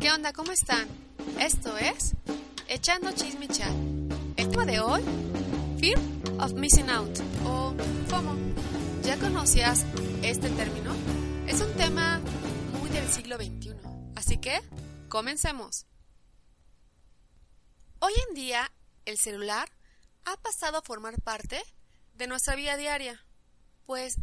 [0.00, 0.32] ¿Qué onda?
[0.32, 0.88] ¿Cómo están?
[1.38, 2.14] Esto es
[2.68, 3.70] Echando Chisme Chat.
[4.36, 5.02] El tema de hoy,
[5.78, 5.98] Fear
[6.40, 7.74] of Missing Out o
[8.08, 8.34] FOMO.
[9.02, 9.84] ¿Ya conocías
[10.22, 10.94] este término?
[11.46, 12.18] Es un tema
[12.80, 13.74] muy del siglo XXI.
[14.16, 14.62] Así que,
[15.10, 15.84] comencemos.
[17.98, 18.72] Hoy en día,
[19.04, 19.68] el celular
[20.24, 21.62] ha pasado a formar parte
[22.14, 23.22] de nuestra vida diaria,
[23.84, 24.16] pues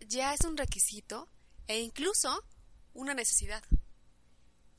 [0.00, 1.28] ya es un requisito
[1.68, 2.44] e incluso
[2.92, 3.62] una necesidad.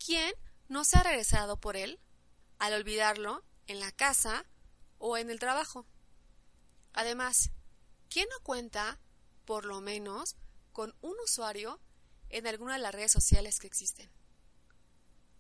[0.06, 0.34] ¿Quién
[0.68, 1.98] no se ha regresado por él
[2.60, 4.46] al olvidarlo en la casa
[4.98, 5.86] o en el trabajo?
[6.92, 7.52] Además,
[8.10, 9.00] ¿quién no cuenta,
[9.46, 10.36] por lo menos,
[10.74, 11.80] con un usuario
[12.30, 14.10] en alguna de las redes sociales que existen?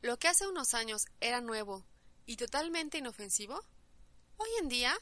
[0.01, 1.85] Lo que hace unos años era nuevo
[2.25, 3.65] y totalmente inofensivo,
[4.37, 4.95] hoy en día,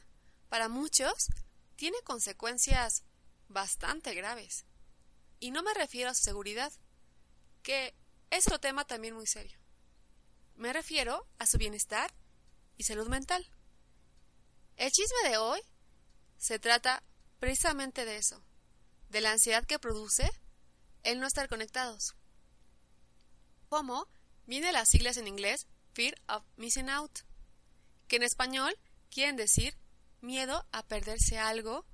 [0.49, 1.27] para muchos,
[1.75, 3.03] tiene consecuencias
[3.47, 4.65] bastante graves.
[5.39, 6.73] Y no me refiero a su seguridad,
[7.61, 7.93] que
[8.31, 9.57] es otro tema también muy serio.
[10.55, 12.11] Me refiero a su bienestar
[12.77, 13.45] y salud mental.
[14.77, 15.59] El chisme de hoy
[16.37, 17.03] se trata
[17.39, 18.41] precisamente de eso,
[19.09, 20.31] de la ansiedad que produce
[21.03, 22.15] el no estar conectados.
[23.69, 24.07] FOMO
[24.47, 27.19] viene de las siglas en inglés Fear of Missing Out,
[28.07, 28.77] que en español
[29.09, 29.77] quieren decir
[30.21, 31.85] miedo a perderse algo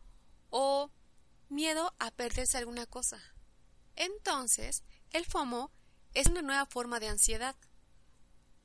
[0.50, 0.92] o
[1.50, 3.22] miedo a perderse alguna cosa.
[3.96, 5.72] Entonces, el FOMO
[6.18, 7.56] es una nueva forma de ansiedad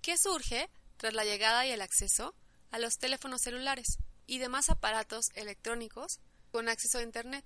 [0.01, 2.35] que surge tras la llegada y el acceso
[2.71, 7.45] a los teléfonos celulares y demás aparatos electrónicos con acceso a Internet.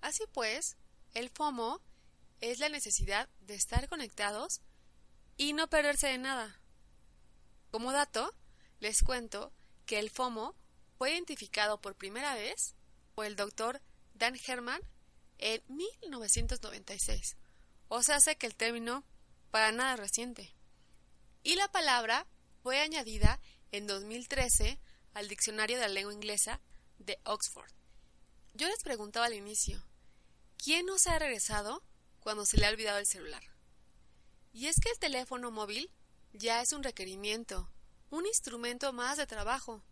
[0.00, 0.76] Así pues,
[1.12, 1.82] el FOMO
[2.40, 4.60] es la necesidad de estar conectados
[5.36, 6.60] y no perderse de nada.
[7.72, 8.32] Como dato,
[8.78, 9.52] les cuento
[9.86, 10.54] que el FOMO
[10.98, 12.76] fue identificado por primera vez
[13.16, 13.82] por el doctor
[14.14, 14.82] Dan Herman
[15.38, 17.36] en 1996.
[17.88, 19.04] O sea, hace que el término
[19.56, 20.54] para nada reciente.
[21.42, 22.26] Y la palabra
[22.62, 23.40] fue añadida
[23.72, 24.78] en 2013
[25.14, 26.60] al Diccionario de la Lengua Inglesa
[26.98, 27.72] de Oxford.
[28.52, 29.82] Yo les preguntaba al inicio,
[30.62, 31.82] ¿quién no se ha regresado
[32.20, 33.42] cuando se le ha olvidado el celular?
[34.52, 35.90] Y es que el teléfono móvil
[36.34, 37.70] ya es un requerimiento,
[38.10, 39.82] un instrumento más de trabajo.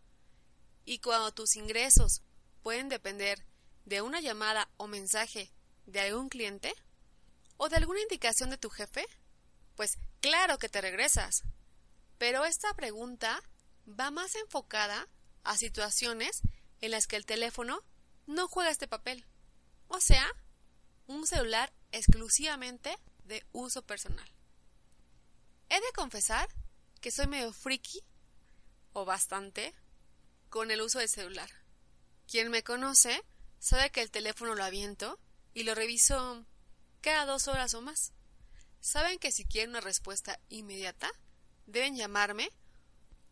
[0.85, 2.21] Y cuando tus ingresos
[2.61, 3.43] pueden depender
[3.85, 5.51] de una llamada o mensaje
[5.87, 6.71] de algún cliente
[7.57, 9.07] o de alguna indicación de tu jefe,
[9.75, 11.43] pues claro que te regresas.
[12.17, 13.41] Pero esta pregunta
[13.87, 15.07] va más enfocada
[15.43, 16.41] a situaciones
[16.81, 17.83] en las que el teléfono
[18.25, 19.25] no juega este papel.
[19.87, 20.25] O sea,
[21.07, 24.29] un celular exclusivamente de uso personal.
[25.69, 26.49] He de confesar
[27.01, 28.01] que soy medio friki,
[28.93, 29.75] o bastante,
[30.49, 31.49] con el uso del celular.
[32.27, 33.23] Quien me conoce
[33.59, 35.19] sabe que el teléfono lo aviento
[35.53, 36.45] y lo reviso
[37.01, 38.13] cada dos horas o más
[38.85, 41.11] saben que si quieren una respuesta inmediata,
[41.65, 42.51] deben llamarme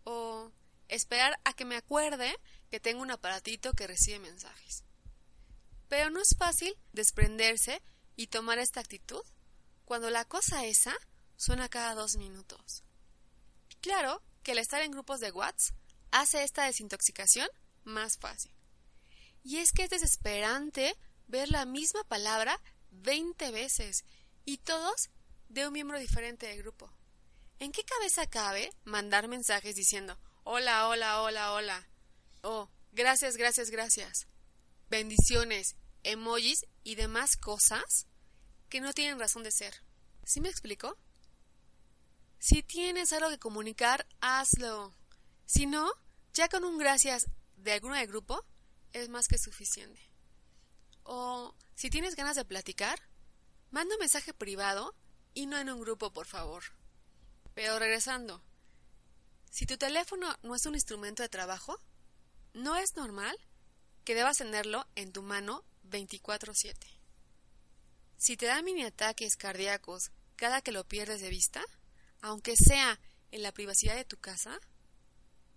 [0.03, 0.51] o
[0.87, 2.35] esperar a que me acuerde
[2.71, 4.83] que tengo un aparatito que recibe mensajes.
[5.89, 7.83] Pero no es fácil desprenderse
[8.15, 9.21] y tomar esta actitud
[9.85, 10.95] cuando la cosa esa
[11.37, 12.83] suena cada dos minutos.
[13.79, 15.77] Claro que el estar en grupos de WhatsApp
[16.09, 17.47] hace esta desintoxicación
[17.83, 18.51] más fácil.
[19.43, 20.97] Y es que es desesperante
[21.27, 22.59] ver la misma palabra
[22.89, 24.03] 20 veces
[24.45, 25.11] y todos
[25.49, 26.91] de un miembro diferente del grupo.
[27.59, 31.87] ¿En qué cabeza cabe mandar mensajes diciendo hola, hola, hola, hola?
[32.41, 34.27] Oh, gracias, gracias, gracias.
[34.89, 38.07] Bendiciones, emojis y demás cosas
[38.69, 39.81] que no tienen razón de ser.
[40.25, 40.97] ¿Sí me explico?
[42.39, 44.93] Si tienes algo que comunicar, hazlo.
[45.45, 45.91] Si no,
[46.33, 48.43] ya con un gracias de alguno del grupo
[48.91, 50.01] es más que suficiente.
[51.03, 52.99] O si tienes ganas de platicar,
[53.71, 54.95] manda un mensaje privado
[55.33, 56.63] y no en un grupo, por favor.
[57.53, 58.41] Pero regresando,
[59.51, 61.79] si tu teléfono no es un instrumento de trabajo,
[62.53, 63.37] no es normal
[64.03, 66.87] que debas tenerlo en tu mano 24/7.
[68.17, 71.63] Si te dan mini ataques cardíacos cada que lo pierdes de vista,
[72.21, 72.99] aunque sea
[73.31, 74.59] en la privacidad de tu casa,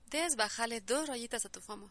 [0.06, 1.90] debes bajarle dos rayitas a tu FOMO.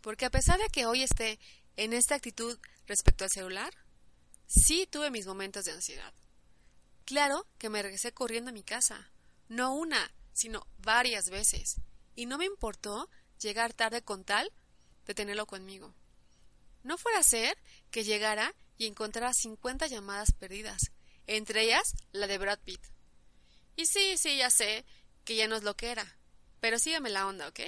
[0.00, 1.38] Porque a pesar de que hoy esté
[1.76, 3.74] en esta actitud respecto al celular,
[4.46, 6.12] sí tuve mis momentos de ansiedad.
[7.06, 9.12] Claro que me regresé corriendo a mi casa.
[9.48, 11.76] No una, sino varias veces,
[12.16, 13.08] y no me importó
[13.40, 14.52] llegar tarde con tal
[15.06, 15.94] de tenerlo conmigo.
[16.82, 17.56] No fuera a ser
[17.92, 20.90] que llegara y encontrara 50 llamadas perdidas,
[21.28, 22.82] entre ellas la de Brad Pitt.
[23.76, 24.84] Y sí, sí, ya sé
[25.24, 26.16] que ya no es lo que era,
[26.58, 27.60] pero sígueme la onda, ¿ok?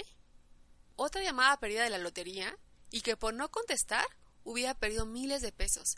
[0.97, 2.57] Otra llamada perdida de la lotería
[2.91, 4.05] y que por no contestar
[4.43, 5.95] hubiera perdido miles de pesos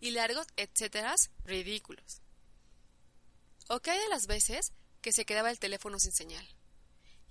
[0.00, 2.22] y largos etcéteras ridículos.
[3.68, 6.46] ¿O qué hay de las veces que se quedaba el teléfono sin señal?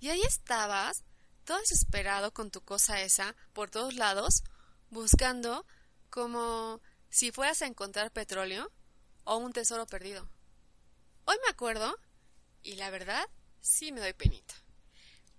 [0.00, 1.04] Y ahí estabas,
[1.44, 4.42] todo desesperado con tu cosa esa, por todos lados,
[4.90, 5.66] buscando
[6.10, 8.72] como si fueras a encontrar petróleo
[9.24, 10.28] o un tesoro perdido.
[11.24, 11.96] Hoy me acuerdo,
[12.62, 13.28] y la verdad,
[13.60, 14.54] sí me doy penita.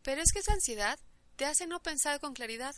[0.02, 1.00] Pero es que esa ansiedad
[1.36, 2.76] te hace no pensar con claridad.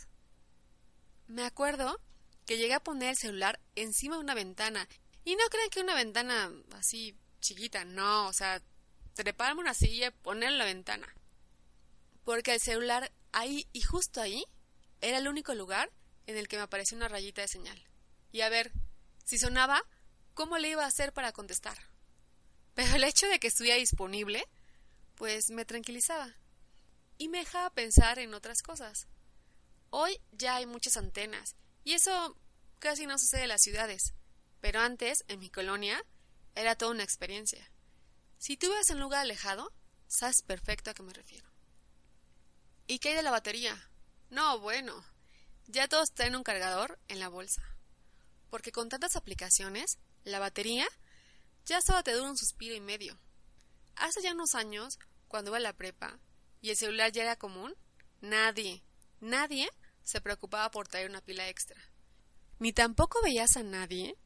[1.26, 2.00] Me acuerdo
[2.46, 4.88] que llegué a poner el celular encima de una ventana.
[5.24, 7.16] Y no crean que una ventana así
[7.46, 8.60] chiquita, no, o sea,
[9.14, 11.14] treparme una silla y ponerla en la ventana.
[12.24, 14.44] Porque el celular ahí y justo ahí
[15.00, 15.90] era el único lugar
[16.26, 17.80] en el que me apareció una rayita de señal.
[18.32, 18.72] Y a ver,
[19.24, 19.82] si sonaba,
[20.34, 21.78] ¿cómo le iba a hacer para contestar?
[22.74, 24.44] Pero el hecho de que estuviera disponible,
[25.14, 26.34] pues me tranquilizaba
[27.16, 29.06] y me dejaba pensar en otras cosas.
[29.90, 31.54] Hoy ya hay muchas antenas
[31.84, 32.36] y eso
[32.80, 34.14] casi no sucede en las ciudades,
[34.60, 36.04] pero antes, en mi colonia,
[36.56, 37.70] era toda una experiencia.
[38.38, 39.72] Si tú ves un lugar alejado,
[40.08, 41.46] sabes perfecto a qué me refiero.
[42.86, 43.90] ¿Y qué hay de la batería?
[44.30, 45.04] No, bueno,
[45.66, 47.62] ya todos traen un cargador en la bolsa.
[48.50, 50.88] Porque con tantas aplicaciones, la batería
[51.64, 53.18] ya solo te dura un suspiro y medio.
[53.96, 54.98] Hace ya unos años,
[55.28, 56.18] cuando iba a la prepa
[56.60, 57.74] y el celular ya era común,
[58.20, 58.82] nadie,
[59.20, 59.70] nadie
[60.04, 61.80] se preocupaba por traer una pila extra.
[62.58, 64.16] Ni tampoco veías a nadie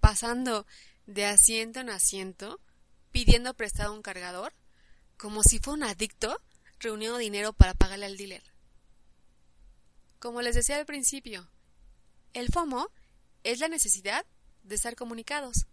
[0.00, 0.66] pasando
[1.06, 2.60] de asiento en asiento
[3.10, 4.52] pidiendo prestado un cargador,
[5.16, 6.40] como si fuera un adicto
[6.78, 8.42] reuniendo dinero para pagarle al dealer.
[10.18, 11.48] Como les decía al principio,
[12.32, 12.90] el FOMO
[13.44, 14.26] es la necesidad
[14.62, 15.66] de estar comunicados.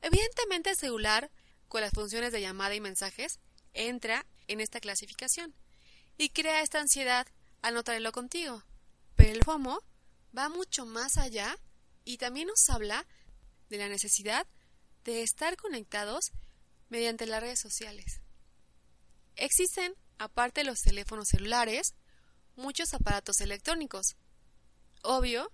[0.00, 1.30] Evidentemente el celular,
[1.68, 3.38] con las funciones de llamada y mensajes,
[3.74, 5.54] entra en esta clasificación
[6.16, 7.26] y crea esta ansiedad
[7.62, 8.62] al no traerlo contigo.
[9.16, 9.82] Pero el FOMO
[10.36, 11.58] va mucho más allá
[12.04, 13.06] y también nos habla
[13.68, 14.46] de la necesidad
[15.04, 16.32] de estar conectados
[16.88, 18.20] mediante las redes sociales.
[19.36, 21.94] Existen, aparte de los teléfonos celulares,
[22.56, 24.16] muchos aparatos electrónicos.
[25.02, 25.50] Obvio,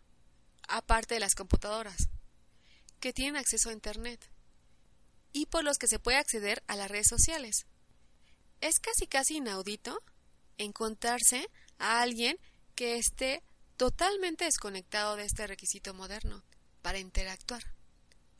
[0.69, 2.09] aparte de las computadoras,
[3.01, 4.31] que tienen acceso a Internet
[5.33, 7.67] y por los que se puede acceder a las redes sociales.
[8.61, 10.03] Es casi casi inaudito
[10.59, 11.49] encontrarse
[11.79, 12.39] a alguien
[12.75, 13.43] que esté
[13.77, 16.43] totalmente desconectado de este requisito moderno
[16.83, 17.63] para interactuar.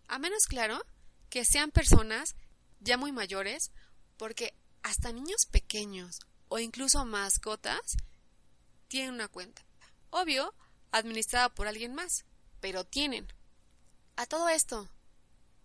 [0.09, 0.83] A menos claro
[1.31, 2.35] que sean personas
[2.81, 3.73] ya muy mayores,
[4.17, 7.97] porque hasta niños pequeños o incluso mascotas
[8.89, 9.63] tienen una cuenta.
[10.11, 10.55] Obvio,
[10.93, 12.25] administrada por alguien más,
[12.61, 13.27] pero tienen.
[14.17, 14.89] A todo esto,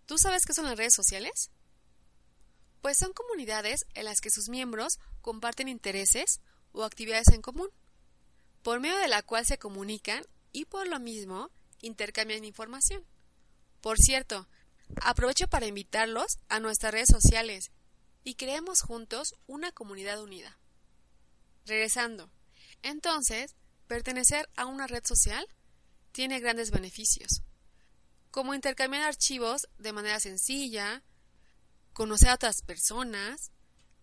[0.06, 1.52] ¿tú sabes qué son las redes sociales?
[2.81, 6.42] Pues son comunidades en las que sus miembros comparten intereses
[6.74, 7.69] o actividades en común
[8.64, 11.50] por medio de la cual se comunican y por lo mismo
[11.81, 13.06] intercambian información.
[13.81, 14.48] Por cierto,
[15.02, 17.72] aprovecho para invitarlos a nuestras redes sociales
[18.24, 20.58] y creemos juntos una comunidad unida.
[21.66, 22.31] Regresando.
[22.81, 23.56] Entonces,
[23.88, 25.45] pertenecer a una red social
[26.12, 27.44] tiene grandes beneficios,
[28.31, 31.04] como intercambiar archivos de manera sencilla,
[31.94, 33.52] conocer a otras personas,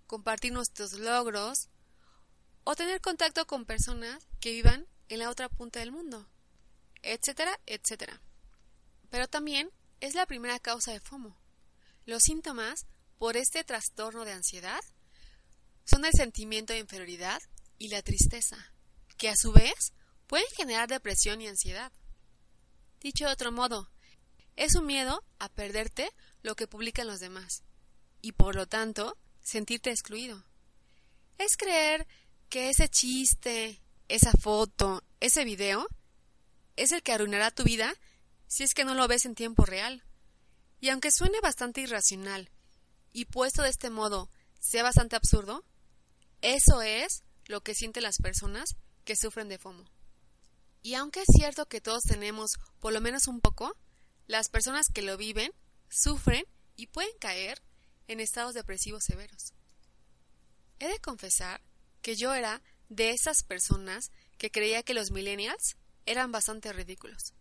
[0.07, 1.69] compartir nuestros logros,
[2.65, 6.29] o tener contacto con personas que vivan en la otra punta del mundo,
[7.03, 8.21] etcétera, etcétera.
[9.11, 11.37] Pero también es la primera causa de FOMO.
[12.07, 12.87] Los síntomas
[13.19, 14.81] por este trastorno de ansiedad
[15.85, 17.43] son el sentimiento de inferioridad
[17.79, 18.73] y la tristeza,
[19.17, 19.93] que a su vez
[20.27, 21.93] pueden generar depresión y ansiedad.
[23.01, 23.89] Dicho de otro modo,
[24.57, 26.11] es un miedo a perderte
[26.43, 27.63] lo que publican los demás
[28.21, 30.45] y por lo tanto sentirte excluido.
[31.39, 32.07] Es creer
[32.49, 35.87] que ese chiste, esa foto, ese video
[36.77, 37.95] es el que arruinará tu vida
[38.49, 40.03] si es que no lo ves en tiempo real.
[40.81, 42.51] Y aunque suene bastante irracional
[43.13, 45.65] y puesto de este modo sea bastante absurdo,
[46.41, 49.85] eso es lo que sienten las personas que sufren de FOMO.
[50.83, 53.77] Y aunque es cierto que todos tenemos por lo menos un poco,
[54.27, 55.53] las personas que lo viven
[55.91, 56.45] sufren
[56.77, 57.61] y pueden caer
[58.07, 59.53] en estados depresivos severos.
[60.79, 61.61] He de confesar
[62.03, 65.77] que yo era de esas personas que creía que los millennials
[66.07, 67.35] eran bastante ridículos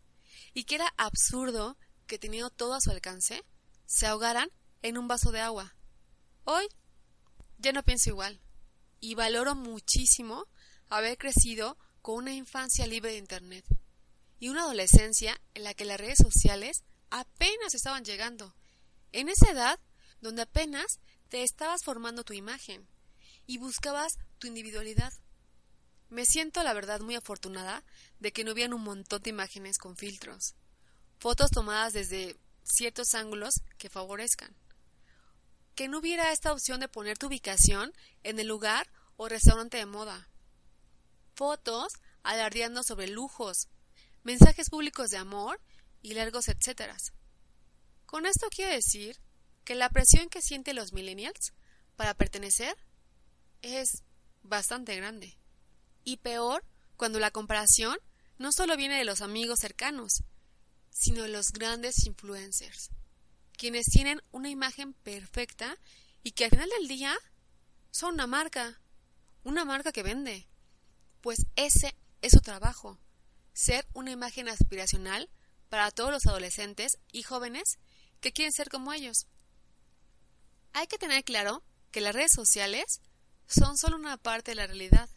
[0.53, 1.77] y que era absurdo
[2.07, 3.43] que teniendo todo a su alcance
[3.85, 4.49] se ahogaran
[4.81, 5.75] en un vaso de agua.
[6.43, 6.67] Hoy
[7.57, 8.41] ya no pienso igual.
[8.99, 10.47] y valoro muchísimo
[10.89, 13.65] haber crecido con una infancia libre de Internet
[14.39, 18.55] y una adolescencia en la que las redes sociales apenas estaban llegando.
[19.11, 19.79] En esa edad
[20.21, 22.87] donde apenas te estabas formando tu imagen
[23.45, 25.13] y buscabas tu individualidad.
[26.09, 27.83] Me siento, la verdad, muy afortunada
[28.19, 30.55] de que no hubieran un montón de imágenes con filtros,
[31.19, 34.55] fotos tomadas desde ciertos ángulos que favorezcan.
[35.75, 39.85] Que no hubiera esta opción de poner tu ubicación en el lugar o restaurante de
[39.85, 40.29] moda.
[41.35, 43.67] Fotos alardeando sobre lujos,
[44.23, 45.59] mensajes públicos de amor
[46.01, 47.13] y largos etcéteras.
[48.05, 49.19] Con esto quiero decir
[49.65, 51.53] que la presión que sienten los millennials
[51.95, 52.75] para pertenecer
[53.61, 54.03] es
[54.43, 55.37] bastante grande.
[56.07, 56.63] Y peor
[56.95, 57.97] cuando la comparación
[58.37, 60.23] no solo viene de los amigos cercanos,
[60.89, 62.91] sino de los grandes influencers,
[63.57, 65.77] quienes tienen una imagen perfecta
[66.23, 67.13] y que al final del día
[67.91, 68.79] son una marca,
[69.43, 70.47] una marca que vende.
[71.19, 72.97] Pues ese es su trabajo,
[73.51, 75.29] ser una imagen aspiracional
[75.67, 77.79] para todos los adolescentes y jóvenes
[78.21, 79.27] que quieren ser como ellos.
[80.71, 83.01] Hay que tener claro que las redes sociales
[83.45, 85.09] son solo una parte de la realidad.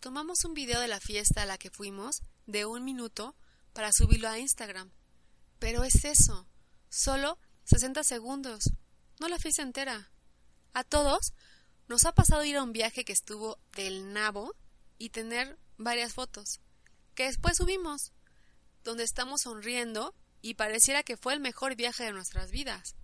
[0.00, 3.34] Tomamos un video de la fiesta a la que fuimos de un minuto
[3.72, 4.92] para subirlo a Instagram.
[5.58, 6.46] Pero es eso,
[6.88, 8.70] solo 60 segundos,
[9.18, 10.12] no la fiesta entera.
[10.72, 11.32] A todos
[11.88, 14.54] nos ha pasado ir a un viaje que estuvo del nabo
[14.98, 16.60] y tener varias fotos,
[17.16, 18.12] que después subimos,
[18.84, 22.94] donde estamos sonriendo y pareciera que fue el mejor viaje de nuestras vidas.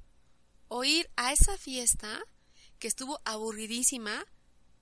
[0.69, 2.21] O ir a esa fiesta
[2.79, 4.25] que estuvo aburridísima,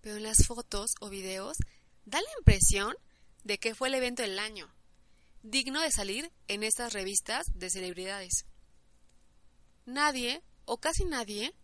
[0.03, 1.57] pero en las fotos o videos
[2.05, 2.95] da la impresión
[3.45, 4.73] de que fue el evento del año,
[5.43, 8.47] digno de salir en estas revistas de celebridades.
[9.85, 11.55] Nadie, o casi nadie,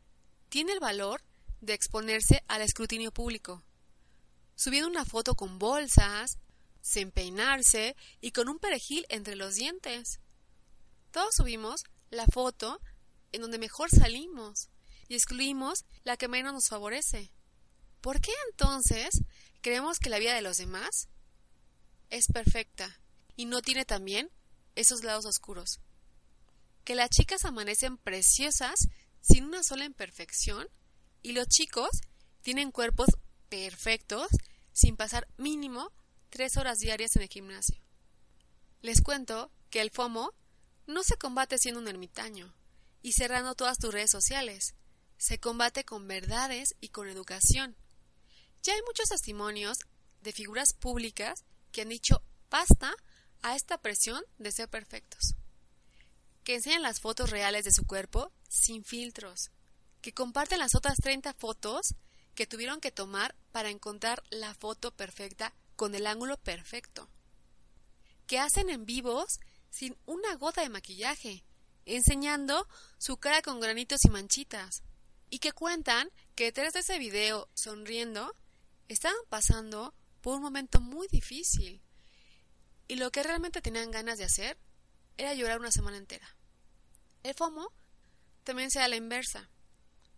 [0.49, 1.23] tiene el valor
[1.61, 3.63] de exponerse al escrutinio público,
[4.55, 6.39] subiendo una foto con bolsas,
[6.81, 10.21] sin peinarse y con un perejil entre los dientes.
[11.11, 12.81] Todos subimos la foto
[13.33, 14.71] en donde mejor salimos
[15.09, 17.33] y excluimos la que menos nos favorece.
[18.01, 19.23] ¿Por qué entonces
[19.61, 21.09] creemos que la vida de los demás
[22.11, 23.01] es perfecta
[23.37, 24.31] y no tiene también
[24.77, 25.81] esos lados oscuros?
[26.85, 28.89] Que las chicas amanecen preciosas
[29.21, 30.69] sin una sola imperfección
[31.23, 31.91] y los chicos
[32.43, 33.09] tienen cuerpos
[33.49, 34.29] perfectos
[34.73, 35.93] sin pasar mínimo
[36.31, 37.81] tres horas diarias en el gimnasio.
[38.81, 40.33] Les cuento que el FOMO
[40.87, 42.55] no se combate siendo un ermitaño
[43.03, 44.75] y cerrando todas tus redes sociales.
[45.17, 47.77] Se combate con verdades y con educación.
[48.63, 49.79] Ya hay muchos testimonios
[50.21, 52.95] de figuras públicas que han dicho basta
[53.43, 55.35] a esta presión de ser perfectos.
[56.45, 59.51] Que enseñan las fotos reales de su cuerpo sin filtros.
[60.01, 61.95] Que comparten las otras 30 fotos
[62.35, 67.09] que tuvieron que tomar para encontrar la foto perfecta con el ángulo perfecto.
[68.27, 71.45] Que hacen en vivos sin una gota de maquillaje,
[71.85, 72.67] enseñando
[72.99, 74.83] su cara con granitos y manchitas.
[75.31, 78.35] Y que cuentan que detrás de ese video, sonriendo,
[78.89, 81.83] estaban pasando por un momento muy difícil.
[82.89, 84.59] Y lo que realmente tenían ganas de hacer
[85.17, 86.37] era llorar una semana entera.
[87.23, 87.73] El FOMO
[88.45, 89.51] también se da la inversa.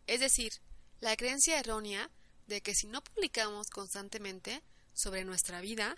[0.06, 0.52] Es decir,
[1.00, 2.10] la creencia errónea
[2.46, 4.62] de que si no publicamos constantemente
[4.92, 5.96] sobre nuestra vida,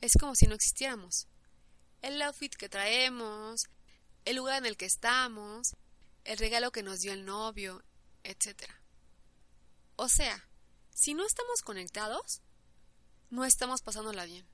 [0.00, 1.28] es como si no existiéramos.
[2.02, 3.66] El outfit que traemos,
[4.24, 5.76] el lugar en el que estamos,
[6.24, 7.82] el regalo que nos dio el novio,
[8.24, 8.64] etc.
[9.96, 10.48] O sea,
[10.94, 12.42] si no estamos conectados,
[13.30, 14.46] no estamos pasándola bien.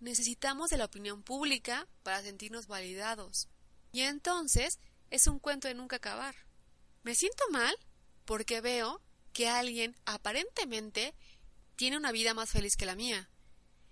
[0.00, 3.48] Necesitamos de la opinión pública para sentirnos validados.
[3.92, 4.78] Y entonces
[5.10, 6.34] es un cuento de nunca acabar.
[7.02, 7.74] Me siento mal
[8.24, 9.00] porque veo
[9.32, 11.14] que alguien aparentemente
[11.76, 13.28] tiene una vida más feliz que la mía.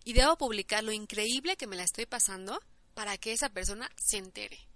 [0.04, 2.60] Y debo publicar lo increíble que me la estoy pasando
[2.94, 4.68] para que esa persona se entere.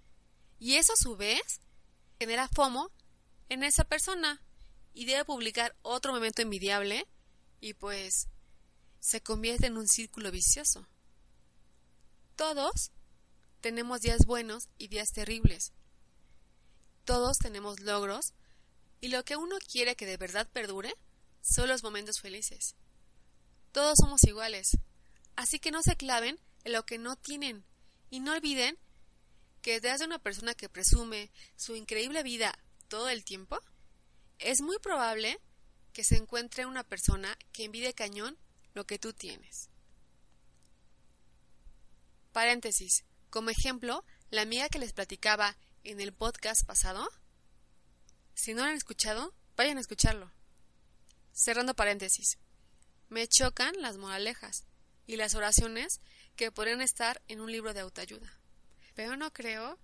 [0.59, 1.61] Y eso a su vez
[2.19, 2.91] genera FOMO
[3.49, 4.41] en esa persona
[4.93, 7.07] y debe publicar otro momento envidiable
[7.61, 8.27] y pues
[8.99, 10.87] se convierte en un círculo vicioso.
[12.35, 12.91] Todos
[13.61, 15.71] tenemos días buenos y días terribles.
[17.05, 18.33] Todos tenemos logros
[19.01, 20.93] y lo que uno quiere que de verdad perdure
[21.41, 22.75] son los momentos felices.
[23.71, 24.77] Todos somos iguales,
[25.35, 27.65] así que no se claven en lo que no tienen
[28.09, 28.77] y no olviden
[29.61, 32.57] que detrás de una persona que presume su increíble vida
[32.87, 33.59] todo el tiempo,
[34.39, 35.39] es muy probable
[35.93, 38.37] que se encuentre una persona que envidie cañón
[38.73, 39.69] lo que tú tienes.
[42.31, 43.03] Paréntesis.
[43.29, 47.09] Como ejemplo, la amiga que les platicaba en el podcast pasado
[48.35, 50.31] si no lo han escuchado, vayan a escucharlo.
[51.33, 52.37] Cerrando paréntesis.
[53.09, 54.65] Me chocan las moralejas
[55.05, 56.01] y las oraciones
[56.35, 58.39] que podrían estar en un libro de autoayuda.
[58.95, 59.77] Pero no creo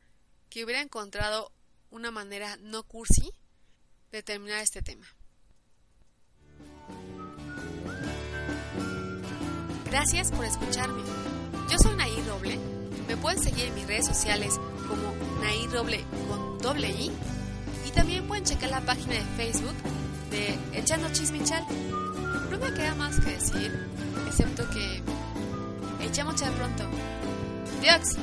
[0.50, 1.51] que hubiera encontrado
[1.91, 3.32] una manera no cursi
[4.11, 5.05] de terminar este tema.
[9.85, 11.01] Gracias por escucharme.
[11.69, 12.59] Yo soy Nair Roble.
[13.07, 17.11] Me pueden seguir en mis redes sociales como Nair Roble con doble I.
[17.87, 19.75] Y también pueden checar la página de Facebook
[20.29, 21.65] de Echando Chismichal.
[22.51, 23.87] No me queda más que decir,
[24.27, 25.01] excepto que
[26.05, 26.83] echamos ya pronto.
[27.79, 28.15] Adiós.